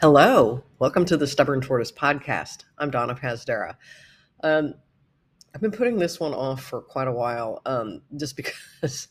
[0.00, 2.64] Hello, welcome to the Stubborn Tortoise podcast.
[2.78, 3.74] I'm Donna Pazdera.
[4.42, 4.72] Um,
[5.54, 9.08] I've been putting this one off for quite a while, um, just because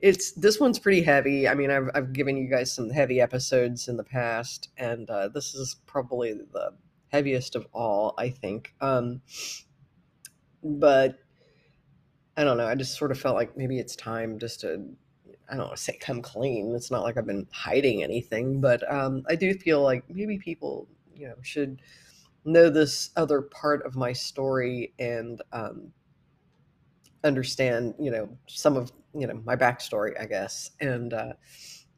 [0.00, 1.46] it's this one's pretty heavy.
[1.46, 5.28] I mean, I've I've given you guys some heavy episodes in the past, and uh,
[5.28, 6.72] this is probably the
[7.06, 8.74] heaviest of all, I think.
[8.80, 9.22] Um,
[10.64, 11.20] but
[12.36, 12.66] I don't know.
[12.66, 14.88] I just sort of felt like maybe it's time just to
[15.48, 16.74] I don't want to say come clean.
[16.74, 20.88] It's not like I've been hiding anything, but um, I do feel like maybe people,
[21.14, 21.82] you know, should
[22.44, 25.92] know this other part of my story and um,
[27.24, 30.70] understand, you know, some of you know my backstory, I guess.
[30.80, 31.32] And uh,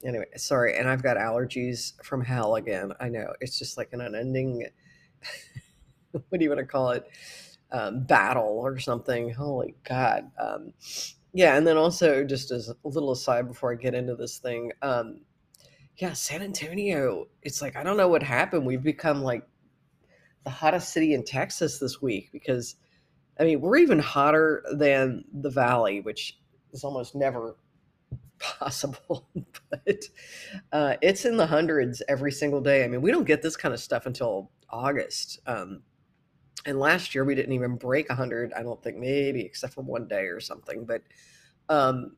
[0.04, 0.76] anyway, sorry.
[0.76, 2.92] And I've got allergies from hell again.
[3.00, 4.66] I know it's just like an unending.
[6.10, 7.08] what do you want to call it?
[7.72, 9.30] Um, battle or something.
[9.30, 10.30] Holy God.
[10.38, 10.72] Um,
[11.34, 14.70] yeah, and then also just as a little aside before I get into this thing,
[14.82, 15.20] um,
[15.96, 18.64] yeah, San Antonio, it's like I don't know what happened.
[18.64, 19.44] We've become like
[20.44, 22.76] the hottest city in Texas this week because
[23.38, 26.38] I mean, we're even hotter than the valley, which
[26.72, 27.56] is almost never
[28.38, 29.28] possible,
[29.70, 30.04] but
[30.72, 32.84] uh, it's in the hundreds every single day.
[32.84, 35.40] I mean, we don't get this kind of stuff until August.
[35.46, 35.82] Um,
[36.66, 40.06] and last year we didn't even break 100 i don't think maybe except for one
[40.08, 41.02] day or something but
[41.68, 42.16] um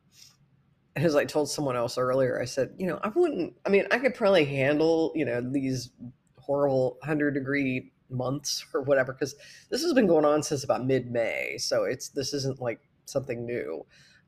[0.95, 3.99] as i told someone else earlier i said you know i wouldn't i mean i
[3.99, 5.91] could probably handle you know these
[6.39, 9.35] horrible 100 degree months or whatever because
[9.71, 13.85] this has been going on since about mid-may so it's this isn't like something new.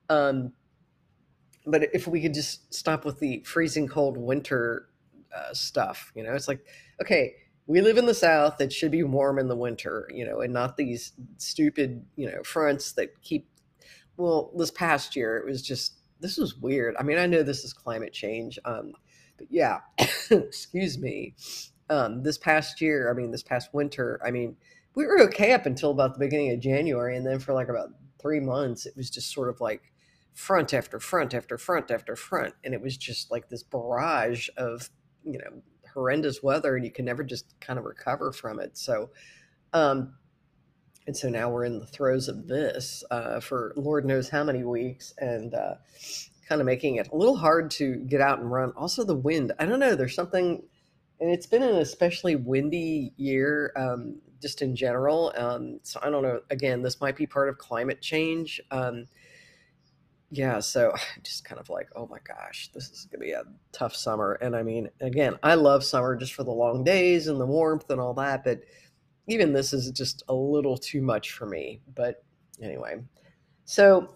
[0.08, 0.52] Um
[1.66, 4.89] but if we could just stop with the freezing cold winter
[5.36, 6.64] uh, stuff you know it's like
[7.00, 7.34] okay
[7.69, 10.52] we live in the south it should be warm in the winter you know and
[10.52, 13.47] not these stupid you know fronts that keep
[14.16, 16.96] well this past year it was just this was weird.
[16.98, 18.92] I mean i know this is climate change um
[19.36, 19.79] but yeah
[20.30, 21.36] excuse me.
[21.89, 24.56] Um this past year i mean this past winter i mean
[24.95, 27.90] we were okay up until about the beginning of january and then for like about
[28.20, 29.92] three months it was just sort of like
[30.35, 34.90] front after front after front after front and it was just like this barrage of
[35.24, 35.62] you know
[35.98, 38.79] horrendous weather and you can never just kind of recover from it.
[38.79, 39.11] So,
[39.73, 40.14] um,
[41.09, 44.63] and so now we're in the throes of this uh, for Lord knows how many
[44.63, 45.75] weeks and uh,
[46.48, 48.73] kind of making it a little hard to get out and run.
[48.77, 49.53] Also, the wind.
[49.59, 49.97] I don't know.
[49.97, 50.63] There's something,
[51.19, 55.33] and it's been an especially windy year um, just in general.
[55.36, 56.41] Um, so I don't know.
[56.51, 58.61] Again, this might be part of climate change.
[58.70, 59.07] Um,
[60.30, 63.33] yeah, so I just kind of like, oh my gosh, this is going to be
[63.33, 64.34] a tough summer.
[64.40, 67.90] And I mean, again, I love summer just for the long days and the warmth
[67.90, 68.61] and all that, but
[69.27, 71.80] even this is just a little too much for me.
[71.94, 72.24] But
[72.62, 72.96] anyway,
[73.64, 74.08] so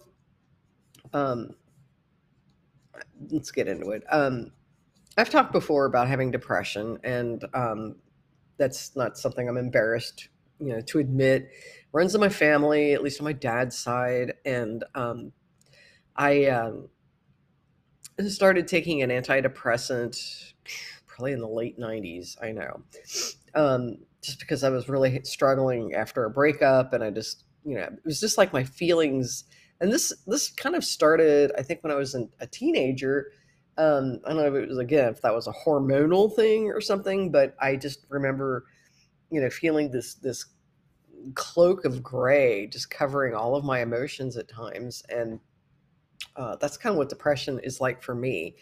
[1.13, 1.51] um,
[3.29, 4.03] let's get into it.
[4.11, 4.51] Um,
[5.17, 7.95] I've talked before about having depression, and um,
[8.57, 10.29] that's not something I'm embarrassed,
[10.59, 11.49] you know, to admit.
[11.91, 15.31] Runs in my family, at least on my dad's side, and um,
[16.15, 16.89] I um,
[18.27, 20.53] started taking an antidepressant
[21.07, 22.35] probably in the late 90s.
[22.41, 22.81] I know.
[23.55, 27.83] Um, just because I was really struggling after a breakup and I just, you know,
[27.83, 29.43] it was just like my feelings.
[29.79, 33.31] And this, this kind of started, I think, when I was a teenager.
[33.77, 36.79] Um, I don't know if it was, again, if that was a hormonal thing or
[36.79, 38.65] something, but I just remember,
[39.29, 40.45] you know, feeling this, this
[41.35, 45.03] cloak of gray just covering all of my emotions at times.
[45.09, 45.39] And,
[46.35, 48.55] uh, that's kind of what depression is like for me.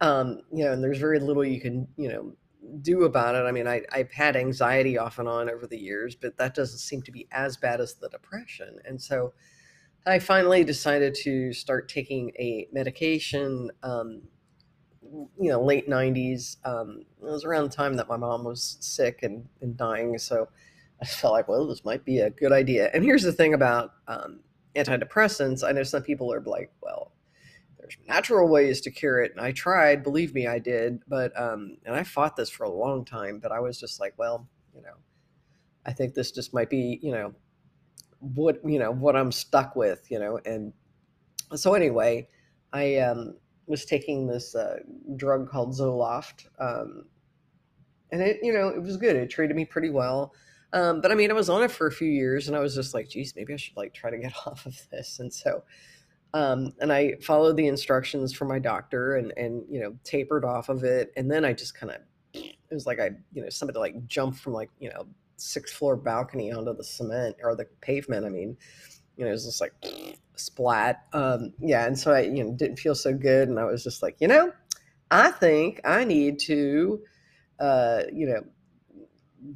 [0.00, 2.32] Um, you know, and there's very little you can, you know,
[2.80, 3.46] do about it.
[3.46, 6.78] I mean, I, I've had anxiety off and on over the years, but that doesn't
[6.78, 8.78] seem to be as bad as the depression.
[8.84, 9.32] And so
[10.06, 14.22] I finally decided to start taking a medication, um,
[15.38, 16.56] you know, late 90s.
[16.64, 20.18] Um, it was around the time that my mom was sick and, and dying.
[20.18, 20.48] So
[21.00, 22.90] I felt like, well, this might be a good idea.
[22.94, 24.40] And here's the thing about um,
[24.74, 27.12] antidepressants, I know some people are like, well,
[27.78, 29.32] there's natural ways to cure it.
[29.32, 31.00] And I tried, believe me, I did.
[31.08, 34.14] But, um, and I fought this for a long time, but I was just like,
[34.16, 34.94] well, you know,
[35.84, 37.34] I think this just might be, you know,
[38.20, 40.38] what, you know, what I'm stuck with, you know.
[40.46, 40.72] And
[41.54, 42.28] so anyway,
[42.72, 43.34] I um,
[43.66, 44.76] was taking this uh,
[45.16, 46.46] drug called Zoloft.
[46.60, 47.04] Um,
[48.12, 49.16] and it, you know, it was good.
[49.16, 50.32] It treated me pretty well.
[50.72, 52.74] Um, but I mean, I was on it for a few years and I was
[52.74, 55.18] just like, geez, maybe I should like try to get off of this.
[55.18, 55.62] And so,
[56.34, 60.68] um, and I followed the instructions from my doctor and, and, you know, tapered off
[60.68, 61.12] of it.
[61.16, 61.98] And then I just kind of,
[62.34, 65.96] it was like I, you know, somebody like jumped from like, you know, sixth floor
[65.96, 68.24] balcony onto the cement or the pavement.
[68.24, 68.56] I mean,
[69.16, 69.74] you know, it was just like
[70.36, 71.04] splat.
[71.12, 71.86] Um, yeah.
[71.86, 73.48] And so I, you know, didn't feel so good.
[73.48, 74.52] And I was just like, you know,
[75.10, 77.02] I think I need to,
[77.60, 78.42] uh, you know,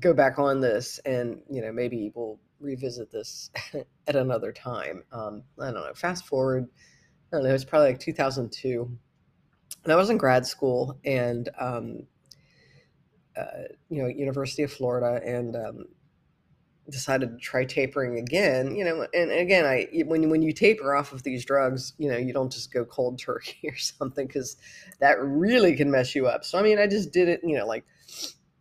[0.01, 3.51] go back on this and you know maybe we'll revisit this
[4.07, 6.67] at another time um, i don't know fast forward
[7.33, 8.91] i don't know it's probably like 2002
[9.85, 12.03] and i was in grad school and um,
[13.37, 15.85] uh, you know university of florida and um,
[16.91, 21.13] decided to try tapering again, you know, and again, I when when you taper off
[21.13, 24.57] of these drugs, you know, you don't just go cold turkey or something because
[25.01, 26.45] that really can mess you up.
[26.45, 27.85] So I mean, I just did it, you know, like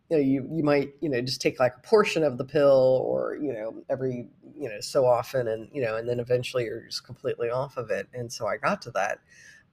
[0.10, 3.02] you know, you you might you know just take like a portion of the pill
[3.06, 6.86] or you know every you know so often, and you know, and then eventually you're
[6.86, 8.08] just completely off of it.
[8.14, 9.20] And so I got to that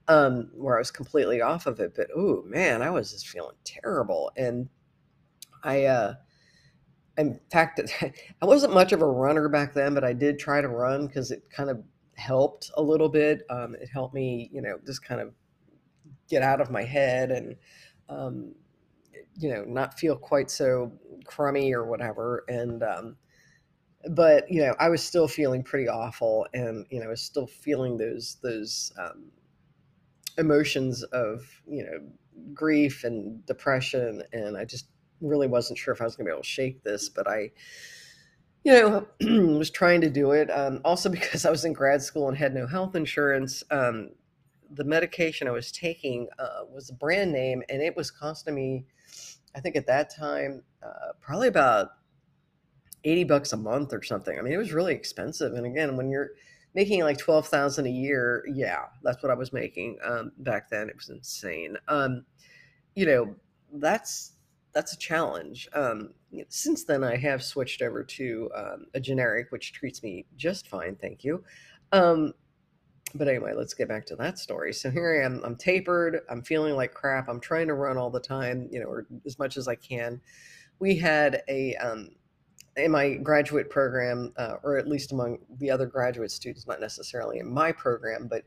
[0.09, 3.55] um where I was completely off of it, but oh man, I was just feeling
[3.65, 4.69] terrible, and
[5.63, 5.85] I.
[5.85, 6.15] uh
[7.17, 7.79] in fact,
[8.41, 11.31] I wasn't much of a runner back then, but I did try to run because
[11.31, 11.83] it kind of
[12.15, 13.41] helped a little bit.
[13.49, 15.33] Um, it helped me, you know, just kind of
[16.29, 17.55] get out of my head and,
[18.09, 18.55] um,
[19.37, 20.91] you know, not feel quite so
[21.25, 22.43] crummy or whatever.
[22.47, 23.17] And, um,
[24.09, 27.47] but you know, I was still feeling pretty awful, and you know, I was still
[27.47, 29.31] feeling those those um,
[30.37, 31.99] emotions of you know
[32.53, 34.87] grief and depression, and I just
[35.21, 37.51] really wasn't sure if I was going to be able to shake this, but I,
[38.63, 39.07] you know,
[39.57, 40.49] was trying to do it.
[40.49, 44.09] Um, also, because I was in grad school and had no health insurance, um,
[44.73, 48.85] the medication I was taking uh, was a brand name, and it was costing me,
[49.55, 51.91] I think at that time, uh, probably about
[53.03, 54.37] 80 bucks a month or something.
[54.37, 55.53] I mean, it was really expensive.
[55.53, 56.31] And again, when you're
[56.73, 60.89] making like 12,000 a year, yeah, that's what I was making um, back then.
[60.89, 61.77] It was insane.
[61.87, 62.25] Um,
[62.95, 63.35] you know,
[63.73, 64.33] that's
[64.73, 65.67] that's a challenge.
[65.73, 66.13] Um,
[66.49, 70.95] since then, I have switched over to um, a generic, which treats me just fine,
[70.95, 71.43] thank you.
[71.91, 72.33] Um,
[73.15, 74.73] but anyway, let's get back to that story.
[74.73, 75.41] So here I am.
[75.43, 76.21] I'm tapered.
[76.29, 77.29] I'm feeling like crap.
[77.29, 80.19] I'm trying to run all the time, you know, or as much as I can.
[80.79, 82.09] We had a um,
[82.75, 87.39] in my graduate program, uh, or at least among the other graduate students, not necessarily
[87.39, 88.43] in my program, but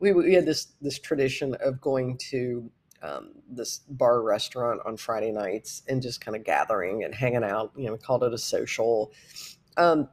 [0.00, 2.70] we, we had this this tradition of going to
[3.02, 7.72] um, this bar restaurant on Friday nights and just kind of gathering and hanging out.
[7.76, 9.12] You know, we called it a social.
[9.76, 10.08] Um,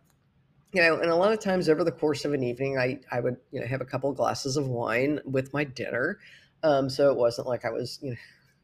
[0.75, 3.21] you know, and a lot of times over the course of an evening, I I
[3.21, 6.19] would you know have a couple of glasses of wine with my dinner,
[6.63, 8.11] um, so it wasn't like I was you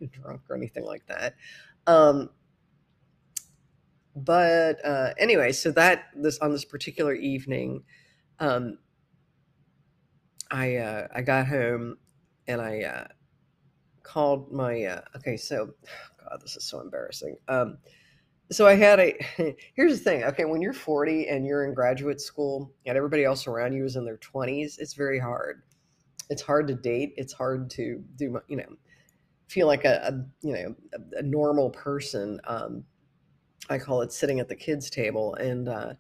[0.01, 1.35] know drunk or anything like that.
[1.87, 2.29] Um,
[4.13, 7.83] but uh, anyway, so that this on this particular evening,
[8.39, 8.77] um,
[10.51, 11.97] I uh, I got home
[12.45, 13.07] and I uh,
[14.03, 15.73] called my uh, okay so
[16.29, 17.77] god this is so embarrassing um
[18.51, 19.15] so i had a
[19.75, 23.48] here's the thing okay when you're 40 and you're in graduate school and everybody else
[23.48, 25.63] around you is in their 20s it's very hard.
[26.30, 28.75] It's hard to date it's hard to do you know
[29.48, 32.86] feel like a, a you know a, a, normal person um
[33.69, 35.36] i call it sitting at the kids table.
[35.36, 35.94] And uh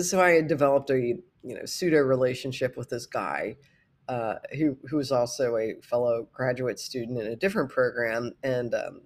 [0.00, 3.56] so i had developed a you know pseudo relationship with this guy
[4.10, 9.02] uh, who who was also a fellow graduate student in a different program, and um,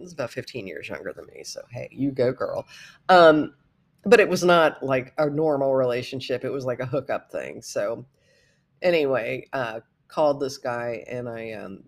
[0.00, 1.44] was about 15 years younger than me.
[1.44, 2.66] So hey, you go, girl.
[3.08, 3.54] Um,
[4.04, 6.44] but it was not like a normal relationship.
[6.44, 7.62] It was like a hookup thing.
[7.62, 8.06] So
[8.82, 11.84] anyway, uh, called this guy and I um,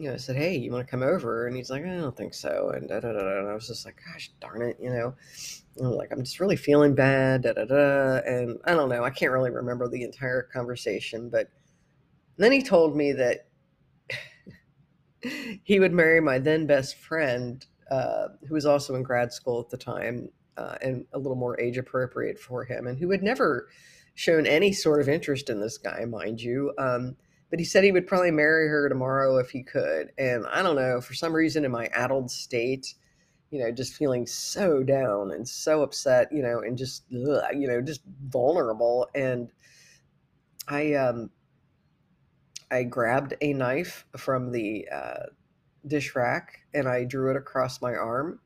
[0.00, 2.32] you know, said, "Hey, you want to come over?" And he's like, "I don't think
[2.32, 3.38] so." And da da da.
[3.40, 5.14] And I was just like, "Gosh darn it," you know.
[5.78, 8.20] I'm like, "I'm just really feeling bad." Da da da.
[8.26, 9.04] And I don't know.
[9.04, 11.50] I can't really remember the entire conversation, but
[12.38, 13.49] then he told me that
[15.64, 19.68] he would marry my then best friend, uh, who was also in grad school at
[19.70, 23.68] the time, uh, and a little more age appropriate for him, and who had never
[24.14, 26.72] shown any sort of interest in this guy, mind you.
[26.78, 27.16] Um,
[27.50, 30.12] but he said he would probably marry her tomorrow if he could.
[30.18, 32.94] And I don't know, for some reason in my addled state,
[33.50, 37.66] you know, just feeling so down and so upset, you know, and just, ugh, you
[37.66, 39.08] know, just vulnerable.
[39.14, 39.50] And
[40.68, 41.30] I, um,
[42.70, 45.26] I grabbed a knife from the uh,
[45.86, 48.40] dish rack and I drew it across my arm.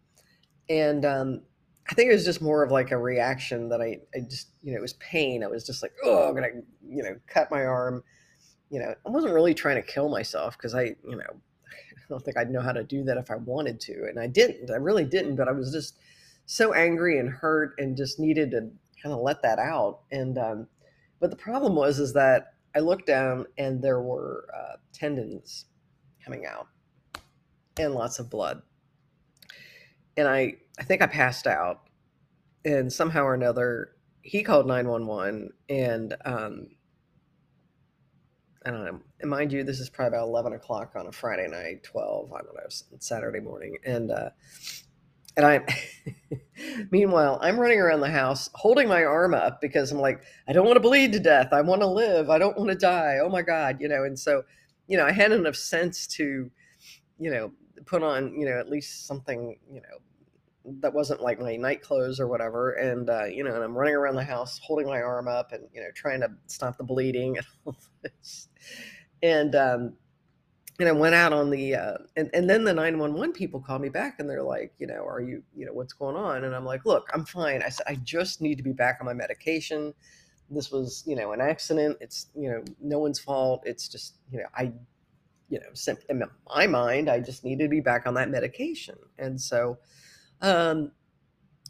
[0.69, 1.43] And um,
[1.90, 4.73] I think it was just more of like a reaction that I, I just, you
[4.73, 5.45] know, it was pain.
[5.45, 8.02] I was just like, oh, I'm going to, you know, cut my arm
[8.75, 11.23] you know, I wasn't really trying to kill myself because I, you know,
[11.71, 14.07] I don't think I'd know how to do that if I wanted to.
[14.09, 14.69] And I didn't.
[14.69, 15.37] I really didn't.
[15.37, 15.97] But I was just
[16.47, 18.69] so angry and hurt and just needed to
[19.00, 20.00] kind of let that out.
[20.11, 20.66] And, um,
[21.21, 25.66] but the problem was, is that I looked down and there were uh, tendons
[26.25, 26.66] coming out
[27.78, 28.62] and lots of blood.
[30.16, 31.81] And I, I think I passed out.
[32.64, 33.90] And somehow or another,
[34.23, 36.69] he called 911 and, um,
[38.64, 39.00] I don't know.
[39.21, 42.38] And mind you, this is probably about 11 o'clock on a Friday night, 12, I
[42.38, 43.76] don't know, Saturday morning.
[43.85, 44.31] And uh,
[45.37, 45.61] and I,
[46.91, 50.67] meanwhile, I'm running around the house holding my arm up because I'm like, I don't
[50.67, 51.53] want to bleed to death.
[51.53, 52.31] I want to live.
[52.31, 53.19] I don't want to die.
[53.23, 54.05] Oh my God, you know.
[54.05, 54.43] And so,
[54.87, 56.50] you know, I had enough sense to,
[57.19, 57.53] you know,
[57.87, 59.99] put on, you know, at least something, you know,
[60.81, 62.73] that wasn't like my night clothes or whatever.
[62.73, 65.64] And, uh, you know, and I'm running around the house holding my arm up and,
[65.75, 68.49] you know, trying to stop the bleeding and all this.
[69.23, 69.95] And, um,
[70.81, 73.88] and I went out on the uh, and and then the 911 people called me
[73.88, 76.45] back and they're like, you know, are you, you know, what's going on?
[76.45, 77.62] And I'm like, look, I'm fine.
[77.62, 79.95] I said I just need to be back on my medication.
[80.50, 81.99] This was, you know, an accident.
[82.00, 83.62] It's, you know, no one's fault.
[83.64, 84.73] It's just, you know, I
[85.49, 88.97] you know, in my mind, I just needed to be back on that medication.
[89.19, 89.78] And so
[90.40, 90.90] um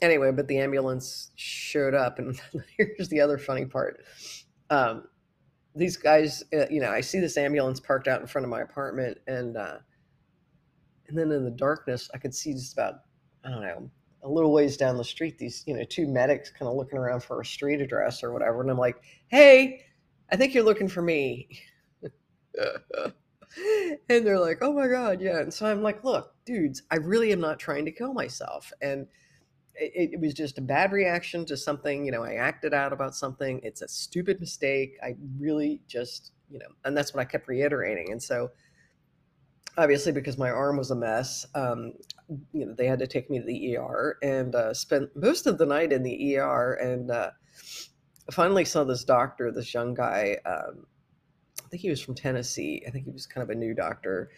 [0.01, 2.41] anyway, but the ambulance showed up and
[2.79, 4.03] here's the other funny part.
[4.71, 5.05] Um
[5.75, 8.61] these guys, uh, you know, I see this ambulance parked out in front of my
[8.61, 9.79] apartment, and uh,
[11.09, 13.01] and then in the darkness, I could see just about
[13.45, 13.91] I don't know
[14.23, 17.23] a little ways down the street these you know two medics kind of looking around
[17.23, 19.85] for a street address or whatever, and I'm like, hey,
[20.31, 21.49] I think you're looking for me.
[24.09, 25.41] and they're like, oh my god, yeah.
[25.41, 29.07] And so I'm like, look, dudes, I really am not trying to kill myself, and
[29.77, 32.05] it, it, was just a bad reaction to something.
[32.05, 33.61] You know, I acted out about something.
[33.63, 34.97] It's a stupid mistake.
[35.03, 38.13] I really just, you know, and that's what I kept reiterating.
[38.13, 38.51] And so,
[39.77, 41.93] obviously, because my arm was a mess, um,
[42.53, 45.59] you know, they had to take me to the ER and uh, spent most of
[45.59, 46.75] the night in the ER.
[46.75, 47.31] And uh,
[48.31, 50.39] finally saw this doctor, this young guy.
[50.47, 50.87] Um,
[51.65, 52.83] I think he was from Tennessee.
[52.87, 54.31] I think he was kind of a new doctor,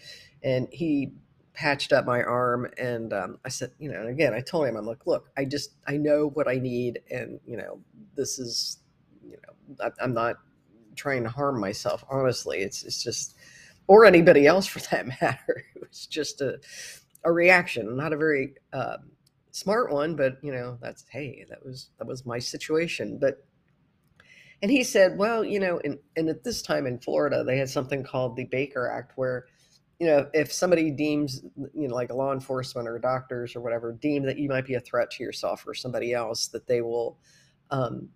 [0.43, 1.13] and he
[1.57, 4.87] patched up my arm and um, i said you know again i told him i'm
[4.87, 7.81] like look i just i know what i need and you know
[8.15, 8.79] this is
[9.25, 10.37] you know I, am not
[10.95, 13.37] trying to harm myself honestly it's it's just
[13.89, 15.65] or anybody else for that matter.
[15.75, 16.59] It was just a
[17.25, 18.99] a reaction not a very uh,
[19.51, 23.45] smart one but you know that's hey that was that was my situation but
[24.63, 27.69] and he said well you know and and at this time in florida they had
[27.69, 29.47] something called the baker act where
[29.99, 31.43] you know, if somebody deems,
[31.75, 34.81] you know, like law enforcement or doctors or whatever, deem that you might be a
[34.81, 37.19] threat to yourself or somebody else, that they will
[37.71, 38.09] um,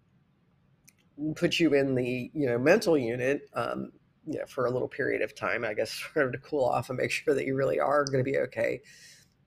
[1.37, 3.93] put you in the, you know, mental unit, um,
[4.27, 6.91] you know, for a little period of time, I guess, sort of to cool off
[6.91, 8.81] and make sure that you really are going to be okay.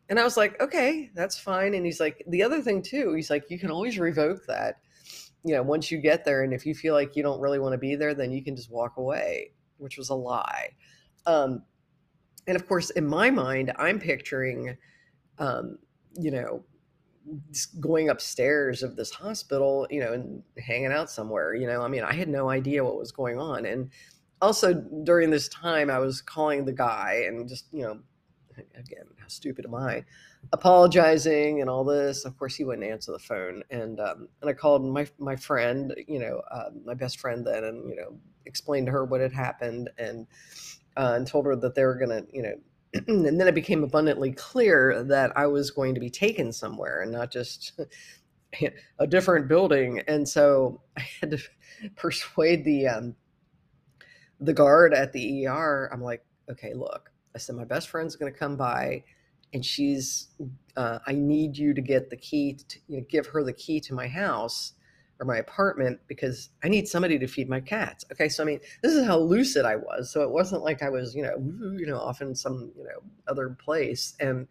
[0.10, 1.76] And I was like, okay, that's fine.
[1.76, 4.78] And he's like, the other thing too, he's like, you can always revoke that,
[5.46, 6.44] you know, once you get there.
[6.44, 8.56] And if you feel like you don't really want to be there, then you can
[8.56, 10.70] just walk away, which was a lie.
[11.26, 11.64] Um,
[12.48, 14.78] and of course, in my mind, I'm picturing,
[15.40, 15.78] um,
[16.20, 16.64] you know,
[17.80, 21.56] going upstairs of this hospital, you know, and hanging out somewhere.
[21.56, 23.66] You know, I mean, I had no idea what was going on.
[23.66, 23.90] And
[24.42, 28.00] also during this time, I was calling the guy and just, you know,
[28.76, 30.04] again, how stupid am I?
[30.52, 32.26] Apologizing and all this.
[32.26, 35.96] Of course, he wouldn't answer the phone, and um, and I called my my friend,
[36.08, 39.34] you know, uh, my best friend then, and you know, explained to her what had
[39.34, 40.28] happened, and
[40.98, 42.54] uh, and told her that they were going to, you know,
[43.08, 47.12] and then it became abundantly clear that I was going to be taken somewhere and
[47.12, 47.80] not just
[49.00, 50.02] a different building.
[50.08, 51.40] And so I had to
[51.96, 53.16] persuade the um,
[54.40, 55.90] the guard at the ER.
[55.92, 59.04] I'm like, okay, look, I said my best friend's going to come by,
[59.54, 60.28] and she's,
[60.76, 63.80] uh, I need you to get the key, to, you know, give her the key
[63.82, 64.74] to my house
[65.20, 68.04] or my apartment because I need somebody to feed my cats.
[68.12, 70.12] Okay, so I mean, this is how lucid I was.
[70.12, 71.36] So it wasn't like I was, you know,
[71.78, 74.16] you know, off in some, you know, other place.
[74.20, 74.48] And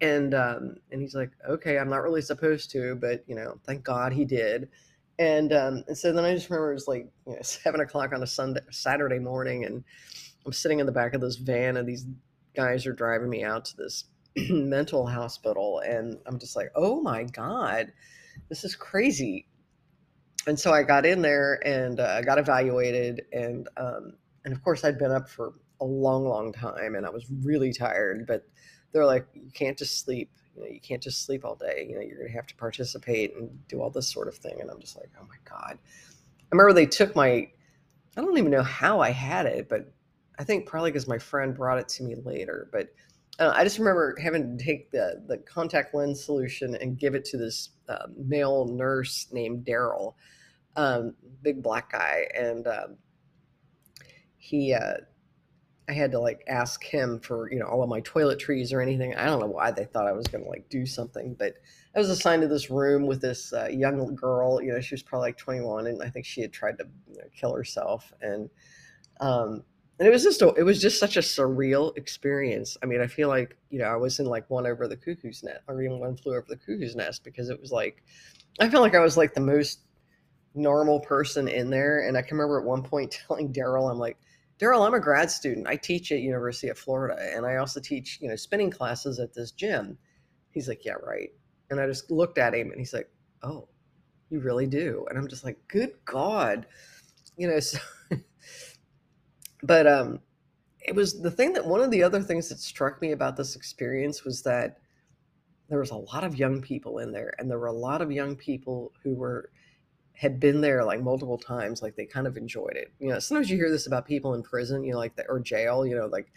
[0.00, 3.84] and um, and he's like, okay, I'm not really supposed to, but you know, thank
[3.84, 4.68] God he did.
[5.18, 8.12] And um, and so then I just remember it was like you know seven o'clock
[8.12, 9.84] on a Sunday Saturday morning, and
[10.46, 12.06] I'm sitting in the back of this van, and these
[12.56, 14.04] guys are driving me out to this
[14.50, 17.92] mental hospital, and I'm just like, oh my God,
[18.48, 19.46] this is crazy
[20.46, 24.84] and so I got in there and uh, got evaluated, and um, and of course
[24.84, 28.26] I'd been up for a long, long time, and I was really tired.
[28.26, 28.46] But
[28.92, 30.30] they're like, you can't just sleep.
[30.56, 31.86] You know, you can't just sleep all day.
[31.88, 34.60] You know, you're gonna have to participate and do all this sort of thing.
[34.60, 35.78] And I'm just like, oh my god.
[35.78, 37.48] I remember they took my.
[38.16, 39.92] I don't even know how I had it, but
[40.38, 42.68] I think probably because my friend brought it to me later.
[42.72, 42.88] But
[43.40, 47.24] uh, I just remember having to take the the contact lens solution and give it
[47.26, 50.14] to this uh, male nurse named Daryl,
[50.76, 52.96] um, big black guy, and um,
[54.36, 54.74] he.
[54.74, 54.98] Uh,
[55.88, 59.16] I had to like ask him for you know all of my toiletries or anything.
[59.16, 61.54] I don't know why they thought I was going to like do something, but
[61.96, 64.62] I was assigned to this room with this uh, young girl.
[64.62, 67.16] You know, she was probably like 21, and I think she had tried to you
[67.16, 68.12] know, kill herself.
[68.20, 68.48] And
[69.18, 69.64] um,
[70.00, 72.76] and it was just a, it was just such a surreal experience.
[72.82, 75.42] I mean, I feel like you know I was in like one over the cuckoo's
[75.42, 78.02] nest, or even one flew over the cuckoo's nest because it was like
[78.58, 79.80] I felt like I was like the most
[80.54, 82.06] normal person in there.
[82.06, 84.16] And I can remember at one point telling Daryl, I'm like,
[84.58, 85.66] Daryl, I'm a grad student.
[85.66, 89.34] I teach at University of Florida, and I also teach you know spinning classes at
[89.34, 89.98] this gym.
[90.50, 91.30] He's like, yeah, right.
[91.70, 93.08] And I just looked at him, and he's like,
[93.42, 93.68] oh,
[94.30, 95.06] you really do.
[95.08, 96.66] And I'm just like, good God,
[97.36, 97.60] you know.
[97.70, 97.78] So
[99.62, 100.20] but um,
[100.80, 103.56] it was the thing that one of the other things that struck me about this
[103.56, 104.78] experience was that
[105.68, 108.10] there was a lot of young people in there, and there were a lot of
[108.10, 109.50] young people who were
[110.14, 112.92] had been there like multiple times, like they kind of enjoyed it.
[112.98, 115.40] You know, sometimes you hear this about people in prison, you know, like the, or
[115.40, 116.30] jail, you know, like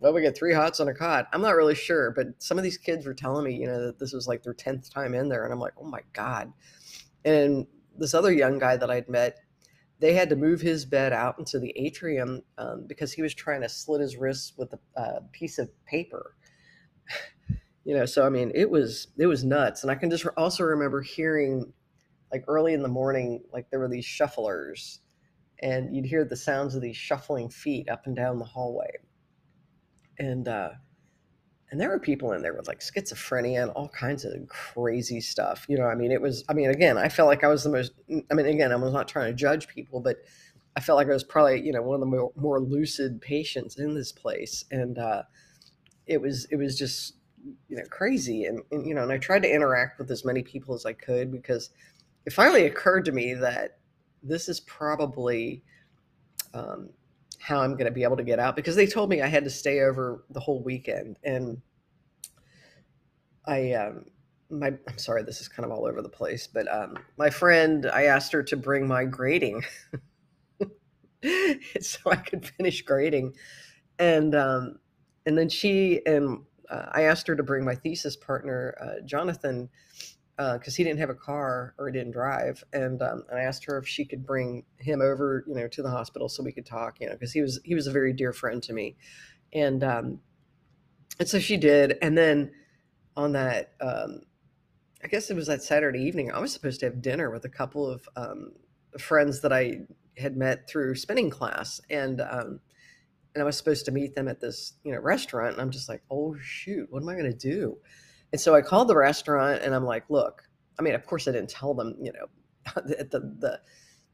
[0.00, 1.28] well, we get three hots on a cot.
[1.32, 3.98] I'm not really sure, but some of these kids were telling me, you know, that
[3.98, 5.44] this was like their 10th time in there.
[5.44, 6.52] And I'm like, oh my God.
[7.24, 7.66] And
[7.96, 9.38] this other young guy that I'd met,
[9.98, 13.62] they had to move his bed out into the atrium um, because he was trying
[13.62, 16.36] to slit his wrists with a uh, piece of paper.
[17.84, 20.64] you know, so I mean, it was it was nuts, and I can just also
[20.64, 21.72] remember hearing,
[22.32, 24.98] like early in the morning, like there were these shufflers,
[25.60, 28.90] and you'd hear the sounds of these shuffling feet up and down the hallway,
[30.18, 30.70] and uh,
[31.70, 35.66] and there were people in there with like schizophrenia and all kinds of crazy stuff.
[35.68, 37.70] You know, I mean, it was, I mean, again, I felt like I was the
[37.70, 37.92] most,
[38.30, 40.18] I mean, again, I was not trying to judge people, but
[40.76, 43.78] I felt like I was probably, you know, one of the more, more lucid patients
[43.78, 44.64] in this place.
[44.70, 45.22] And uh,
[46.06, 47.14] it was, it was just,
[47.68, 48.44] you know, crazy.
[48.44, 50.92] And, and, you know, and I tried to interact with as many people as I
[50.92, 51.70] could because
[52.26, 53.78] it finally occurred to me that
[54.22, 55.64] this is probably,
[56.54, 56.90] um,
[57.40, 59.44] how I'm going to be able to get out because they told me I had
[59.44, 61.18] to stay over the whole weekend.
[61.24, 61.60] And
[63.46, 64.06] I, um,
[64.50, 67.86] my, I'm sorry, this is kind of all over the place, but um, my friend,
[67.86, 69.64] I asked her to bring my grading
[71.80, 73.34] so I could finish grading.
[73.98, 74.78] And, um,
[75.26, 79.68] and then she, and uh, I asked her to bring my thesis partner, uh, Jonathan,
[80.36, 83.78] because uh, he didn't have a car or didn't drive, and, um, I asked her
[83.78, 87.00] if she could bring him over, you know, to the hospital so we could talk,
[87.00, 88.96] you know, because he was he was a very dear friend to me,
[89.52, 90.20] and um,
[91.18, 92.52] and so she did, and then
[93.16, 94.20] on that, um,
[95.02, 97.48] I guess it was that Saturday evening, I was supposed to have dinner with a
[97.48, 98.52] couple of um,
[98.98, 99.80] friends that I
[100.18, 102.60] had met through spinning class, and um,
[103.34, 105.88] and I was supposed to meet them at this you know restaurant, and I'm just
[105.88, 107.78] like, oh shoot, what am I going to do?
[108.32, 110.42] And so I called the restaurant and I'm like, look,
[110.78, 112.26] I mean, of course I didn't tell them, you know,
[112.82, 113.60] the, the, the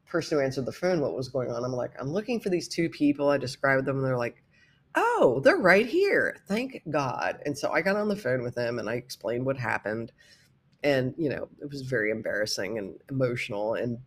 [0.05, 1.63] person who answered the phone what was going on.
[1.63, 3.29] I'm like, I'm looking for these two people.
[3.29, 4.43] I described them and they're like,
[4.95, 6.37] oh, they're right here.
[6.47, 7.39] Thank God.
[7.45, 10.11] And so I got on the phone with them and I explained what happened.
[10.83, 13.73] And, you know, it was very embarrassing and emotional.
[13.73, 13.97] And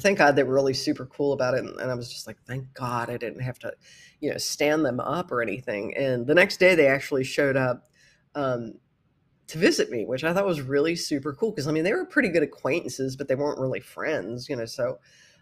[0.00, 1.60] thank God they were really super cool about it.
[1.60, 3.72] And, and I was just like, thank God I didn't have to,
[4.20, 5.96] you know, stand them up or anything.
[5.96, 7.86] And the next day they actually showed up.
[8.34, 8.74] Um,
[9.50, 12.04] to visit me, which I thought was really super cool because I mean they were
[12.04, 14.64] pretty good acquaintances, but they weren't really friends, you know.
[14.64, 14.98] So,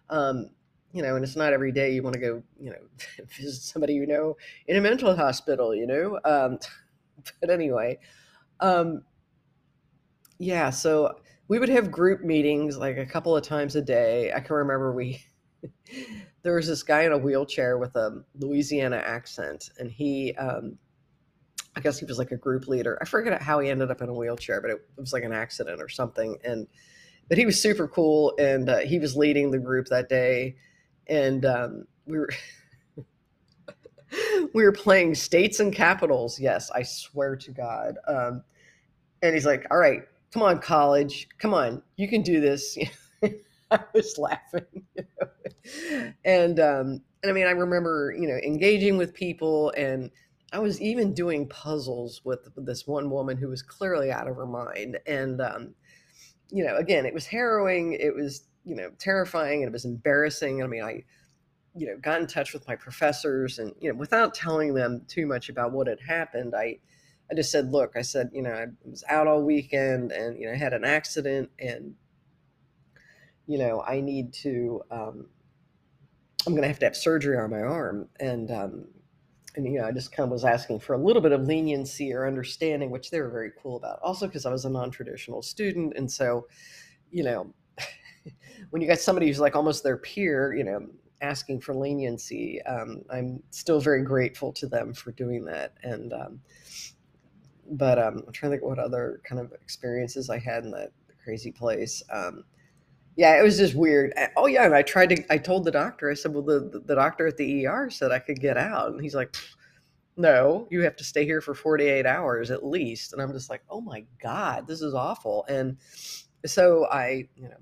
[0.09, 0.51] um,
[0.93, 2.79] you know, and it's not every day you want to go, you know,
[3.39, 6.19] visit somebody you know in a mental hospital, you know.
[6.25, 6.59] Um,
[7.41, 7.99] but anyway,
[8.61, 9.03] um,
[10.39, 10.71] yeah.
[10.71, 14.33] So we would have group meetings like a couple of times a day.
[14.33, 15.23] I can remember we
[16.43, 20.79] there was this guy in a wheelchair with a Louisiana accent, and he um,
[21.79, 22.99] I guess he was like a group leader.
[23.01, 25.81] I forget how he ended up in a wheelchair, but it, was like an accident
[25.81, 26.37] or something.
[26.43, 26.67] And
[27.29, 30.57] but he was super cool, and uh, he was leading the group that day,
[31.07, 32.31] and um, we were.
[34.55, 36.41] we were playing states and capitals.
[36.41, 37.99] Yes, I swear to God.
[38.09, 38.43] Um,
[39.23, 42.77] and he's like, "All right, come on, college, come on, you can do this."
[43.71, 44.85] I was laughing,
[46.25, 50.11] and um, and I mean, I remember you know engaging with people and
[50.53, 54.47] I was even doing puzzles with this one woman who was clearly out of her
[54.47, 54.99] mind.
[55.07, 55.75] And, um,
[56.51, 57.93] you know, again, it was harrowing.
[57.93, 60.63] It was, you know, terrifying and it was embarrassing.
[60.63, 61.05] I mean, I,
[61.75, 65.27] you know, got in touch with my professors and, you know, without telling them too
[65.27, 66.79] much about what had happened, I,
[67.31, 70.47] I just said, look, I said, you know, I was out all weekend and, you
[70.47, 71.95] know, I had an accident and,
[73.47, 75.27] you know, I need to, um,
[76.47, 78.09] I'm going to have to have surgery on my arm.
[78.19, 78.85] And, um,
[79.57, 82.13] and you know, I just kind of was asking for a little bit of leniency
[82.13, 83.99] or understanding, which they were very cool about.
[84.03, 86.47] Also, because I was a non-traditional student, and so,
[87.11, 87.53] you know,
[88.71, 90.87] when you got somebody who's like almost their peer, you know,
[91.21, 95.75] asking for leniency, um, I'm still very grateful to them for doing that.
[95.83, 96.41] And um,
[97.73, 100.93] but um, I'm trying to think what other kind of experiences I had in that
[101.23, 102.03] crazy place.
[102.11, 102.45] Um,
[103.19, 104.15] yeah, it was just weird.
[104.37, 105.25] Oh yeah, and I tried to.
[105.29, 106.09] I told the doctor.
[106.09, 109.03] I said, "Well, the the doctor at the ER said I could get out," and
[109.03, 109.35] he's like,
[110.17, 113.63] "No, you have to stay here for 48 hours at least." And I'm just like,
[113.71, 115.79] "Oh my god, this is awful." And
[116.47, 117.57] so I, you know,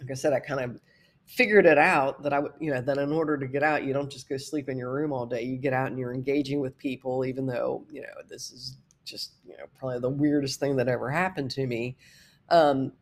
[0.00, 0.80] like I said, I kind of
[1.26, 3.92] figured it out that I would, you know, that in order to get out, you
[3.92, 5.42] don't just go sleep in your room all day.
[5.42, 9.34] You get out and you're engaging with people, even though you know this is just
[9.46, 11.96] you know probably the weirdest thing that ever happened to me.
[12.50, 12.92] Um,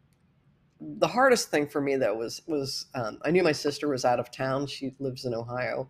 [0.80, 4.20] the hardest thing for me though was was um, I knew my sister was out
[4.20, 4.66] of town.
[4.66, 5.88] She lives in Ohio,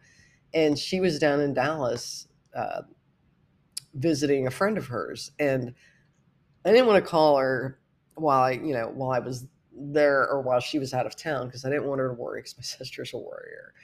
[0.52, 2.82] and she was down in Dallas uh,
[3.94, 5.74] visiting a friend of hers, and
[6.64, 7.78] I didn't want to call her
[8.14, 11.46] while I you know while I was there or while she was out of town
[11.46, 13.74] because I didn't want her to worry because my sister's a warrior.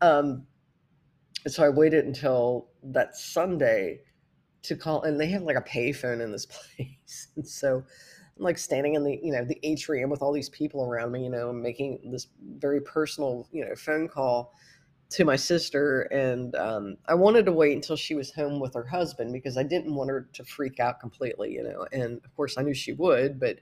[0.00, 0.46] Um,
[1.44, 4.00] and so I waited until that Sunday
[4.62, 7.84] to call, and they have like a payphone in this place, and so
[8.36, 11.24] I'm like standing in the you know the atrium with all these people around me,
[11.24, 14.52] you know, making this very personal you know phone call
[15.08, 18.86] to my sister, and um, I wanted to wait until she was home with her
[18.86, 21.86] husband because I didn't want her to freak out completely, you know.
[21.92, 23.58] And of course, I knew she would, but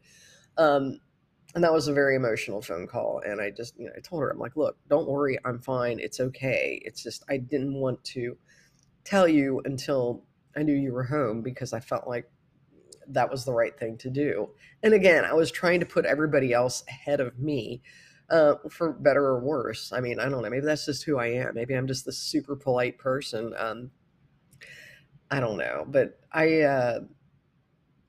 [0.56, 1.00] um,
[1.54, 3.22] and that was a very emotional phone call.
[3.24, 6.00] And I just you know I told her I'm like, look, don't worry, I'm fine,
[6.00, 6.80] it's okay.
[6.84, 8.36] It's just I didn't want to
[9.04, 10.24] tell you until
[10.56, 12.30] I knew you were home because I felt like
[13.08, 14.50] that was the right thing to do.
[14.82, 17.82] And again, I was trying to put everybody else ahead of me,
[18.30, 19.92] uh, for better or worse.
[19.92, 20.50] I mean, I don't know.
[20.50, 21.54] Maybe that's just who I am.
[21.54, 23.54] Maybe I'm just the super polite person.
[23.56, 23.90] Um,
[25.30, 27.00] I don't know, but I, uh,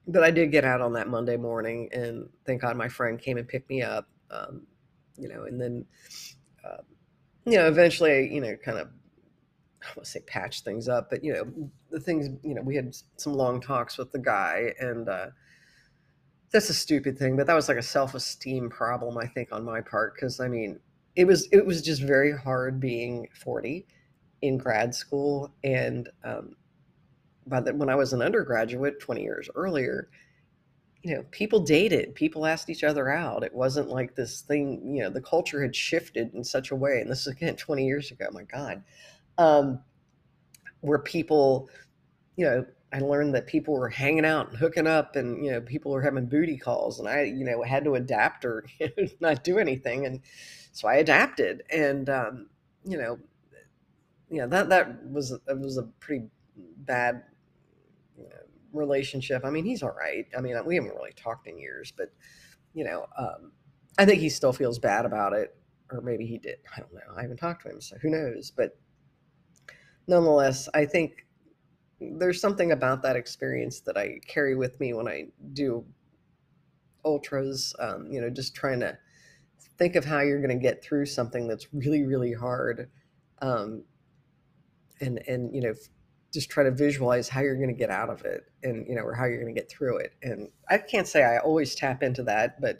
[0.08, 3.38] but I did get out on that Monday morning, and thank God my friend came
[3.38, 4.08] and picked me up.
[4.30, 4.68] Um,
[5.18, 5.86] you know, and then,
[6.64, 6.82] uh,
[7.46, 8.90] you know, eventually, you know, kind of
[9.86, 12.76] I want to say patch things up, but you know, the things, you know, we
[12.76, 15.28] had some long talks with the guy and uh
[16.52, 19.82] that's a stupid thing, but that was like a self-esteem problem I think on my
[19.82, 20.80] part cuz I mean,
[21.16, 23.88] it was it was just very hard being 40
[24.42, 26.56] in grad school and um
[27.48, 30.10] by the when I was an undergraduate 20 years earlier,
[31.04, 33.44] you know, people dated, people asked each other out.
[33.44, 37.02] It wasn't like this thing, you know, the culture had shifted in such a way
[37.02, 38.28] and this is again 20 years ago.
[38.32, 38.84] My god
[39.38, 39.82] um,
[40.82, 41.70] where people,
[42.36, 45.62] you know, I learned that people were hanging out and hooking up, and you know,
[45.62, 48.66] people were having booty calls, and I, you know, had to adapt or
[49.20, 50.22] not do anything, and
[50.72, 52.48] so I adapted, and um,
[52.86, 53.20] you know,
[54.30, 56.26] you know that that was that was a pretty
[56.78, 57.24] bad
[58.18, 58.30] know,
[58.72, 59.44] relationship.
[59.44, 60.26] I mean, he's all right.
[60.38, 62.14] I mean, we haven't really talked in years, but
[62.74, 63.52] you know, um,
[63.98, 65.56] I think he still feels bad about it,
[65.92, 66.58] or maybe he did.
[66.76, 67.16] I don't know.
[67.18, 68.52] I haven't talked to him, so who knows?
[68.52, 68.78] But
[70.08, 71.26] nonetheless, I think
[72.00, 75.86] there's something about that experience that I carry with me when I do
[77.04, 77.74] ultras.
[77.80, 78.98] Um, you know, just trying to
[79.78, 82.90] think of how you're going to get through something that's really, really hard,
[83.42, 83.84] um,
[85.02, 85.74] and and you know,
[86.34, 89.04] just try to visualize how you're going to get out of it, and you know,
[89.04, 90.14] or how you're going to get through it.
[90.22, 92.80] And I can't say I always tap into that, but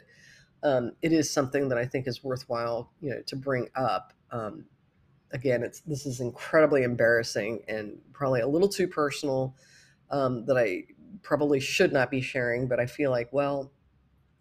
[0.62, 4.12] um, it is something that I think is worthwhile, you know, to bring up.
[4.30, 4.64] Um,
[5.32, 9.54] again, it's this is incredibly embarrassing and probably a little too personal
[10.10, 10.84] um, that I
[11.22, 12.68] probably should not be sharing.
[12.68, 13.72] But I feel like, well,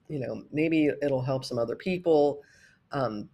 [0.08, 2.41] you know, maybe it'll help some other people,
[2.91, 3.30] um,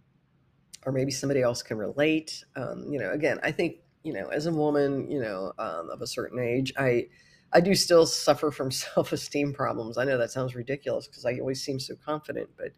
[0.84, 2.44] or maybe somebody else can relate.
[2.56, 6.02] Um, you know, again, I think you know, as a woman, you know, um, of
[6.02, 7.06] a certain age, I.
[7.54, 9.98] I do still suffer from self-esteem problems.
[9.98, 12.72] I know that sounds ridiculous because I always seem so confident, but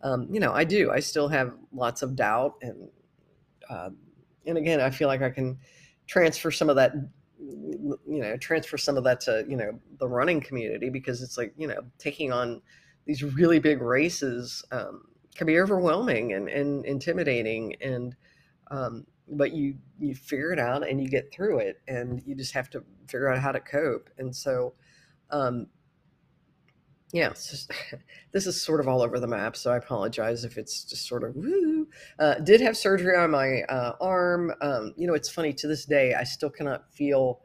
[0.00, 0.90] um, you know, I do.
[0.90, 2.88] I still have lots of doubt and
[3.68, 3.90] uh,
[4.46, 5.58] and again, I feel like I can
[6.06, 6.92] transfer some of that,
[7.38, 11.52] you know, transfer some of that to, you know, the running community because it's like,
[11.56, 12.62] you know, taking on
[13.06, 15.02] these really big races um,
[15.34, 17.74] can be overwhelming and, and intimidating.
[17.80, 18.16] And,
[18.70, 22.52] um, but you, you figure it out and you get through it and you just
[22.52, 24.10] have to figure out how to cope.
[24.18, 24.74] And so,
[25.30, 25.66] um,
[27.14, 27.70] yeah, just,
[28.32, 31.22] this is sort of all over the map, so I apologize if it's just sort
[31.22, 31.86] of woo.
[32.18, 34.52] Uh, did have surgery on my uh, arm.
[34.60, 37.42] Um, you know, it's funny to this day, I still cannot feel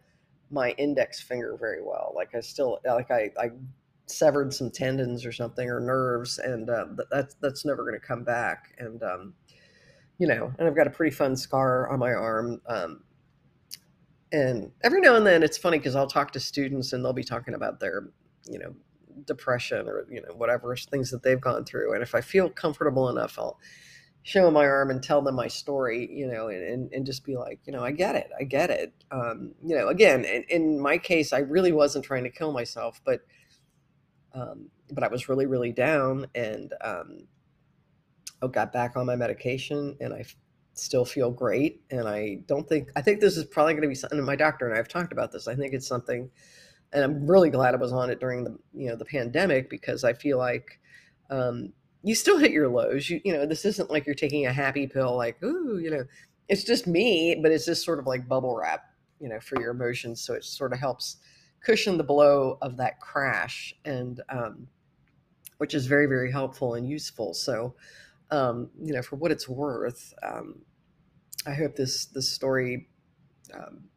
[0.50, 2.14] my index finger very well.
[2.16, 3.52] Like I still, like I, I
[4.08, 8.24] severed some tendons or something or nerves, and uh, that's that's never going to come
[8.24, 8.74] back.
[8.80, 9.36] And um,
[10.18, 12.60] you know, and I've got a pretty fun scar on my arm.
[12.68, 13.04] Um,
[14.32, 17.24] and every now and then, it's funny because I'll talk to students and they'll be
[17.24, 18.10] talking about their,
[18.48, 18.74] you know,
[19.26, 23.10] depression or you know whatever things that they've gone through and if i feel comfortable
[23.10, 23.60] enough i'll
[24.24, 27.38] show my arm and tell them my story you know and, and, and just be
[27.38, 30.80] like you know i get it i get it um, you know again in, in,
[30.80, 33.22] my case i really wasn't trying to kill myself but
[34.34, 37.28] um, but i was really really down and um,
[38.42, 40.26] I got back on my medication and I
[40.74, 41.82] still feel great.
[41.92, 44.66] And I don't think, I think this is probably going to be something, my doctor
[44.66, 45.48] and I have talked about this.
[45.48, 46.30] I think it's something,
[46.94, 50.04] and I'm really glad I was on it during the, you know, the pandemic because
[50.04, 50.80] I feel like,
[51.30, 53.10] um, you still hit your lows.
[53.10, 56.06] You, you know, this isn't like you're taking a happy pill, like, ooh, you know,
[56.48, 58.86] it's just me, but it's just sort of like bubble wrap,
[59.20, 60.22] you know, for your emotions.
[60.22, 61.18] So it sort of helps
[61.62, 63.76] cushion the blow of that crash.
[63.86, 64.68] And, um,
[65.60, 67.34] which is very, very helpful and useful.
[67.34, 67.76] So,
[68.32, 70.62] um, you know, for what it's worth, um,
[71.46, 72.88] I hope this this story
[73.54, 73.89] um,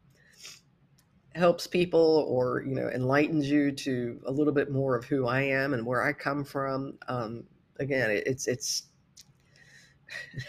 [1.35, 5.41] helps people or you know enlightens you to a little bit more of who I
[5.41, 6.97] am and where I come from.
[7.07, 7.43] Um,
[7.79, 8.83] again, it, it's it's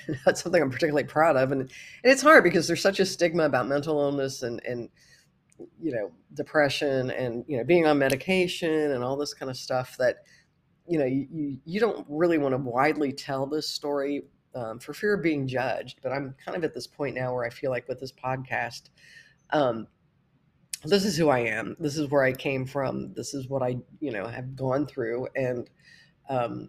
[0.25, 1.71] that's something I'm particularly proud of, and and
[2.05, 4.89] it's hard because there's such a stigma about mental illness and and
[5.81, 9.97] you know depression and you know being on medication and all this kind of stuff
[9.99, 10.25] that
[10.89, 15.15] you know you, you don't really want to widely tell this story um, for fear
[15.15, 16.01] of being judged.
[16.03, 18.91] But I'm kind of at this point now where I feel like with this podcast,
[19.51, 19.87] um,
[20.85, 21.77] this is who I am.
[21.79, 23.13] This is where I came from.
[23.15, 25.29] This is what I, you know, have gone through.
[25.35, 25.69] And,
[26.29, 26.69] um,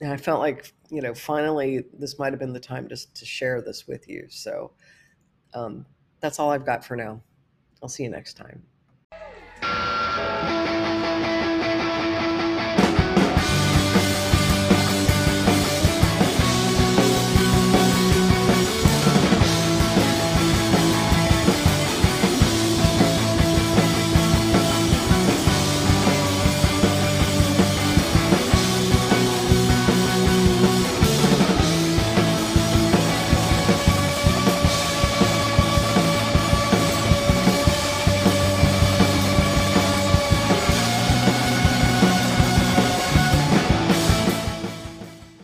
[0.00, 3.24] and I felt like, you know, finally this might have been the time just to
[3.24, 4.26] share this with you.
[4.28, 4.72] So
[5.54, 5.86] um,
[6.20, 7.22] that's all I've got for now.
[7.82, 8.62] I'll see you next time.